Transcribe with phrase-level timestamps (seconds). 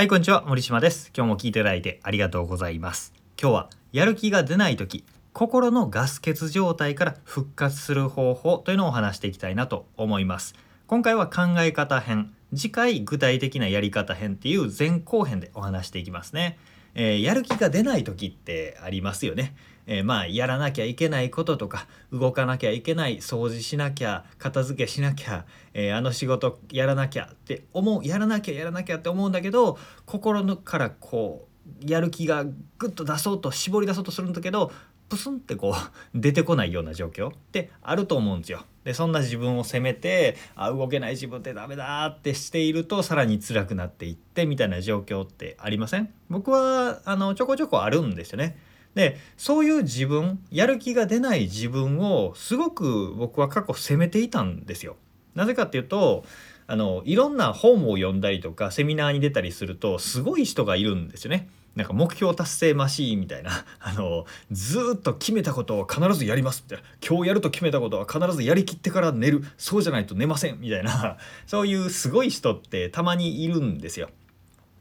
[0.00, 0.44] はい、こんにちは。
[0.46, 1.12] 森島です。
[1.14, 3.12] 今日も聞いていただいてありがとうございます。
[3.38, 10.54] 今日はやる気が出ない時、心のガス欠状態から復活する方法というのをお話していきたいなと思います。
[10.86, 16.58] 今回は考え方編、次回具体的なやり方編っていう前後編でお話していきますね。
[16.94, 19.54] えーやる気が出ない時ってありますよね。
[19.92, 31.48] えーまあやらなきゃいけないこととか動かなきゃいけない掃除しなきゃ片付けしなきゃ、えーあの仕事やらなきゃって思うやらなきゃやらなきゃって思うんだけど心のからこ
[31.82, 34.70] うやる気がグッと出そうと絞り出そうとするんだけど
[35.08, 35.74] プスンってこう
[36.14, 38.64] 出てこないような状況ってあると思うんですよ。
[38.84, 46.08] でそんな自分を責めてあ動けない自分ってダメだってしているとさらに辛くなっていってみたいな状況ってありません？
[46.30, 48.56] 僕はあのちょこちょこあるんですよね。
[48.94, 54.96] でそういう自分やる気が出ない自分をすごく僕は過去責めていたんですよ。
[55.34, 56.24] なぜかっていうと
[56.66, 61.48] あのいろんな本を読んだりとかセミナーに出たりするとすごい人がいるんですよね。
[61.76, 71.16] なんか目標達成マシーンみたいな あのずっと決めたことを必ずやりますみたいな今日やると決めたことは必ずやりきってから寝るそうじゃないと寝ませんみたいな
[71.46, 74.10] そういうすごい人ってたまにいるんですよ。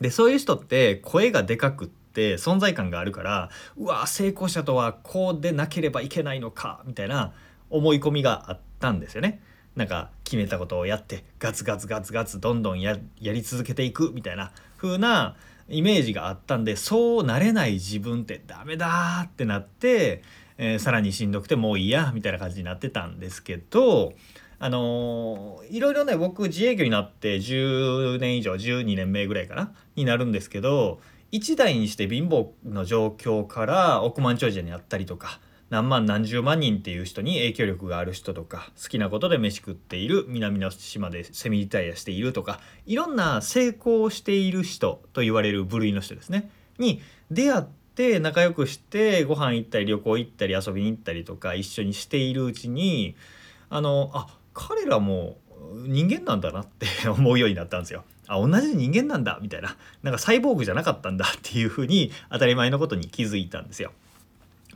[0.00, 7.32] でそういう人って声がでかくっ存在感があるからうわ成功者とはこうでなければいけないのかみたいな
[7.70, 9.40] 思い込みがあったんですよね。
[9.76, 15.36] なんか決めたことをやってガツガツガツガツどんどんやり続けていくみたいな風な
[15.68, 20.22] イメージがあったんでそうなれない自分ってダメだってなって、
[20.58, 24.12] えーさらにしんどくてもういいやみたいな感じになってたんですけど
[24.58, 31.00] あのーいろいろね僕自営業になって10年以上12年目ぐらいかなになるんですけど
[31.32, 47.64] 一代にして貧乏の状況から億万長者になったりとか何万何十万人っていう人に影響力がある人とか好きなことで飯食っている南の島でセミリタイアしているとかいろんな成功している人と言われる部類の人ですねに出会っ
[47.94, 53.14] て仲良くしてご飯行ったり旅行行ったり遊びに行ったりとか一緒にしているうちに
[53.68, 55.38] あのあ彼らも
[55.86, 58.02] 人間なんだなって思うようになったんですよ。
[58.30, 63.92] あ同じ人間なんだみたいななんかサイボーグじゃなかったんだっていうふうに当たり前のことに気づいたんですよ。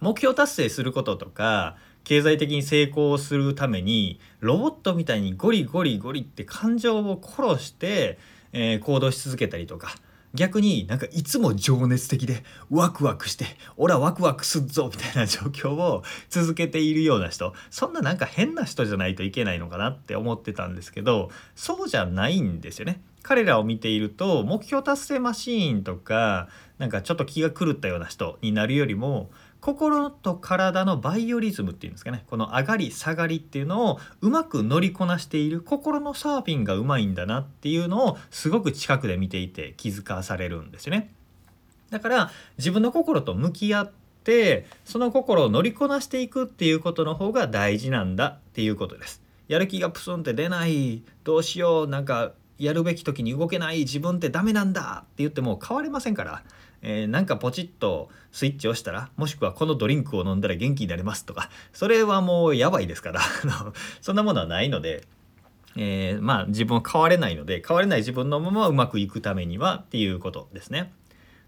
[0.00, 8.18] 目標達成することとか経済的に成功するためにロボットみたいにゴリゴリゴリって感情を殺して、
[8.52, 9.94] えー行動し続けたりとか
[10.34, 23.00] 逆になんかいつも情熱的でワクワクして「オラワクワクすっぞ」みたいな状況を続けているような人そんななんか変な人じゃないといけないのかなって思ってたんですけどそうじゃないんですよね。
[23.24, 26.48] 彼らを見ていると目標達成マシーンとか
[26.78, 29.30] なんかちょっと気が狂ったような人になるよりも
[29.60, 41.10] 心と体のバイオリズムっていうんですかねこの上がり下がりっていうのをうまく乗りこなしている心のサーフィンがうまいんだなっていうのをすごく近くで見ていて気づかされるんですよね。
[41.88, 43.92] だから自分の心と向き合っ
[44.22, 49.22] てその心を乗りこなしていくっていうことの方が大事なんだっていうことです。
[49.48, 56.42] やる気がプスンって出ないどうしようなんかやるべき時に動けない自分ってダメなんだって言っても変われませんから、
[56.82, 63.20] えーなんかポチッとスイッチを押したらもしくはこのドリンクを飲んだら元気になれますとかそれはもうやばいですから
[64.00, 65.06] そんなものはないので。
[65.76, 70.92] えーまあ自分は変われないので変われない自分のままうまくいくためにはっていうことですね。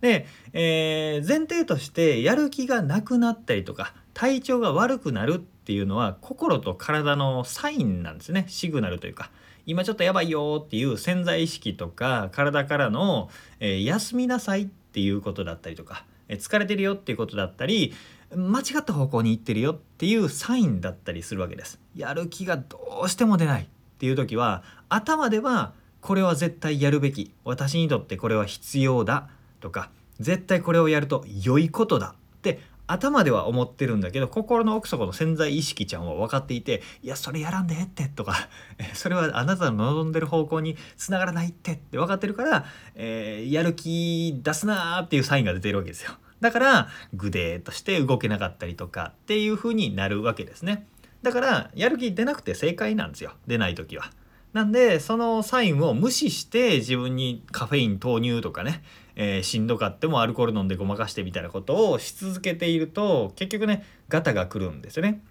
[0.00, 9.30] で、えー前提としてやる気がなくなったりとか体調が悪くなるっていうのは心と体のサインなんですねシグナルというか
[9.66, 13.30] 今ちょっとやばいよっていう潜在意識とか体からの、
[13.60, 17.94] えー休みなさいっていうことだったりとか、えー疲れてるよっていうことだったり
[18.34, 21.78] 間違った方向に行ってるよっていうサインだったりするわけです。
[21.94, 23.66] やる気がどうしても出ないっ
[23.98, 29.28] ていう時は頭ではこれは絶対やるべき私にとってこれは必要だ
[29.60, 32.60] とか絶対これをやると良いことだって
[32.92, 38.48] 頭では思ってるんだけど心の奥底の潜在意識ちゃんは分かっていて「いやそれやらんでって」とか
[38.94, 42.64] 「それはあなたの望んでる方向につながらないって」って分かってるから、
[42.94, 46.12] えーやる気出すなーっていうサインが出てるわけですよ。
[46.40, 50.86] だからグデーとして動けなかったりとかっていう風になるわけですね。
[51.22, 54.10] だからやる気出なくて正解なんですよ出ない時は。
[54.52, 58.82] なんでそのサインを無視して自分にカフェイン投入とかね、
[59.16, 65.22] えーしんどかってもアルコール飲んでごまかしてみたいなことをし続けていると結局ねガタが来るんですよね。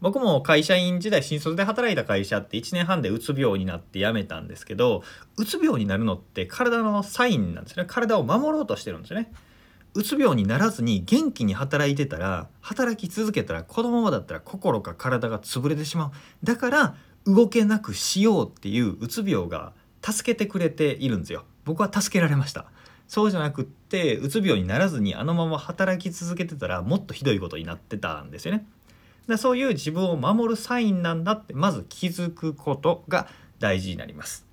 [0.00, 5.02] 僕も会社員時代新卒で働いた会社って1年半でうつ病になって辞めたんですけど
[5.38, 9.32] うつ病になるのって体のサインなんですね体を守ろうとしてるんですよね。
[9.94, 16.10] うつ病にならずに元気に働いてたら働き続けたらこのままだったら心か体が潰れてしまう
[16.44, 21.44] だから動けなくしようっていううつ病が助けてくれているんですよ。
[21.64, 22.66] 僕は助けられました。
[23.08, 28.66] そうじゃなくってうつ病にならずにあのまま働き続けてたらもっとひどいことになってたんですよね。
[29.28, 34.45] でそういう自分を守るサインなんだってまず気づくことが大事になります、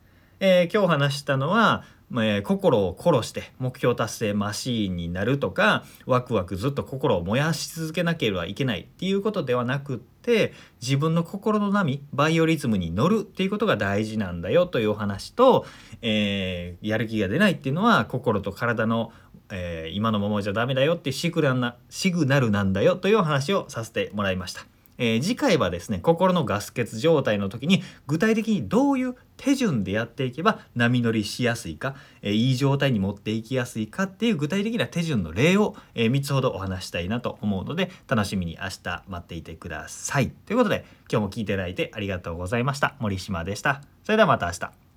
[0.45, 15.65] えー、今日話したのはえー、心を殺して目標達成マシーンになるとかワクワクずっと心を燃やし続けなければいけないっていうことではなくって自分の心の波バイオリズムに乗るっていうことが大事なんだよというお話と、
[16.03, 19.11] えー、やる気が出ないっていうのは心と体の
[19.49, 24.72] え、今のままじゃダメだよってシグナシグナルなんだよというお話をさせてもらいました。
[24.97, 40.29] えー、次回はですね心のガス欠状態の時に具体的にどういう手順でやっていけば波乗りしやすいか、えー、いい状態に持っていきやすいかっていう具体的な手順の例を、えー、3つほどお話したいなと思うので楽しみに明日待っていてください。
[40.29, 42.95] ということで今日も聞いていただいてありがとうございました。
[42.99, 43.81] 森島でした。
[44.03, 44.92] それではまた明日。